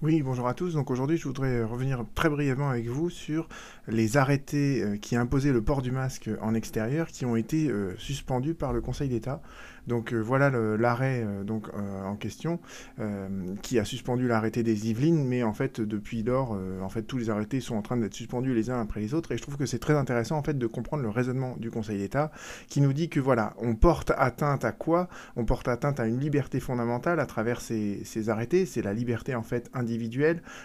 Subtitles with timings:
[0.00, 0.74] Oui, bonjour à tous.
[0.74, 3.48] Donc aujourd'hui, je voudrais revenir très brièvement avec vous sur
[3.88, 7.96] les arrêtés euh, qui imposaient le port du masque en extérieur qui ont été euh,
[7.98, 9.42] suspendus par le Conseil d'État.
[9.88, 12.60] Donc euh, voilà l'arrêt donc en question
[13.62, 17.30] qui a suspendu l'arrêté des Yvelines, mais en fait depuis lors, en fait tous les
[17.30, 19.32] arrêtés sont en train d'être suspendus les uns après les autres.
[19.32, 21.96] Et je trouve que c'est très intéressant en fait de comprendre le raisonnement du Conseil
[21.96, 22.30] d'État
[22.68, 25.08] qui nous dit que voilà, on porte atteinte à quoi?
[25.36, 28.66] On porte atteinte à une liberté fondamentale à travers ces, ces arrêtés.
[28.66, 29.87] C'est la liberté en fait individuelle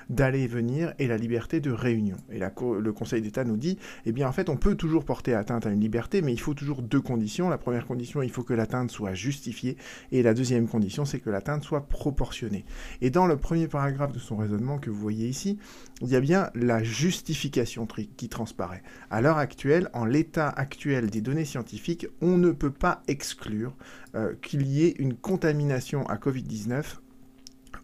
[0.10, 2.18] d'aller et venir et la liberté de réunion.
[2.32, 5.66] Et le Conseil d'État nous dit, eh bien en fait on peut toujours porter atteinte
[5.66, 7.50] à une liberté, mais il faut toujours deux conditions.
[7.50, 9.78] La première condition, il faut que l'atteinte soit justifiée,
[10.12, 12.66] et la deuxième condition, c'est que l'atteinte soit proportionnée.
[13.02, 15.58] Et dans le premier paragraphe de son raisonnement que vous voyez ici,
[16.02, 17.88] il y a bien la justification
[18.18, 18.84] qui transparaît.
[19.10, 23.76] À l'heure actuelle, en l'état actuel des données scientifiques, on ne peut pas exclure
[24.16, 26.84] euh, qu'il y ait une contamination à Covid-19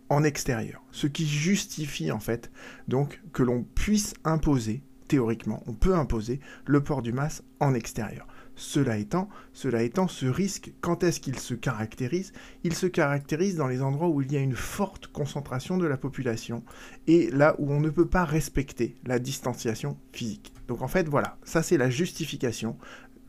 [0.09, 0.83] en extérieur.
[0.91, 2.51] Ce qui justifie en fait
[2.87, 8.27] donc que l'on puisse imposer, théoriquement, on peut imposer le port du masque en extérieur.
[8.55, 12.31] Cela étant, cela étant, ce risque, quand est-ce qu'il se caractérise?
[12.63, 15.97] Il se caractérise dans les endroits où il y a une forte concentration de la
[15.97, 16.63] population
[17.07, 20.53] et là où on ne peut pas respecter la distanciation physique.
[20.67, 22.77] Donc en fait, voilà, ça c'est la justification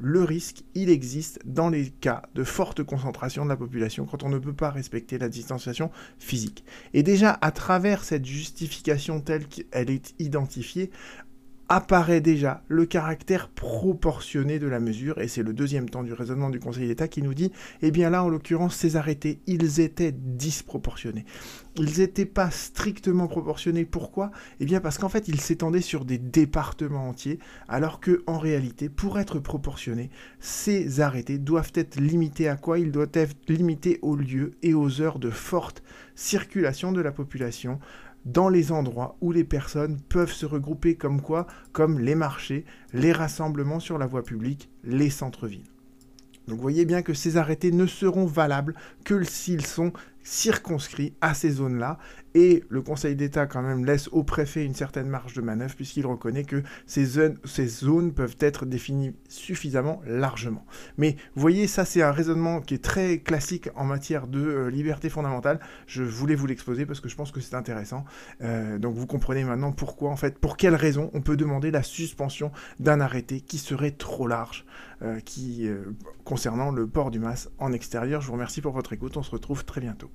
[0.01, 4.31] le risque, il existe dans les cas de forte concentration de la population quand on
[4.31, 6.65] ne peut pas respecter la distanciation physique.
[6.95, 10.91] Et déjà, à travers cette justification telle qu'elle est identifiée,
[11.71, 16.51] apparaît déjà le caractère proportionné de la mesure, et c'est le deuxième temps du raisonnement
[16.51, 20.13] du Conseil d'État qui nous dit, eh bien là, en l'occurrence, ces arrêtés, ils étaient
[20.13, 21.25] disproportionnés.
[21.77, 23.85] Ils n'étaient pas strictement proportionnés.
[23.85, 24.33] Pourquoi?
[24.59, 28.89] Eh bien parce qu'en fait, ils s'étendaient sur des départements entiers, alors que en réalité,
[28.89, 32.81] pour être proportionnés, ces arrêtés doivent être limités à quoi?
[32.81, 35.85] Ils doivent être limités aux lieux et aux heures de forte
[36.17, 37.79] circulation de la population,
[38.25, 43.13] dans les endroits où les personnes peuvent se regrouper comme quoi Comme les marchés, les
[43.13, 45.71] rassemblements sur la voie publique, les centres-villes.
[46.47, 48.75] Donc vous voyez bien que ces arrêtés ne seront valables
[49.05, 49.93] que s'ils sont
[50.23, 51.99] circonscrits à ces zones-là.
[52.35, 56.07] Et le Conseil d'État quand même laisse au préfet une certaine marge de manœuvre puisqu'il
[56.07, 60.65] reconnaît que ces zones, ces zones peuvent être définies suffisamment largement.
[60.97, 64.71] Mais vous voyez, ça c'est un raisonnement qui est très classique en matière de euh,
[64.71, 65.59] liberté fondamentale.
[65.89, 68.05] Je voulais vous l'exposer parce que je pense que c'est intéressant.
[68.43, 71.83] Euh, donc vous comprenez maintenant pourquoi, en fait, pour quelles raisons on peut demander la
[71.83, 74.65] suspension d'un arrêté qui serait trop large
[75.03, 75.69] euh, qui,
[76.25, 78.21] concernant le port du masque en extérieur.
[78.21, 79.17] Je vous remercie pour votre écoute.
[79.17, 80.11] On se retrouve très bientôt.